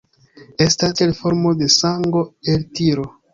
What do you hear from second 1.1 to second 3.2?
formo de sango-eltiro.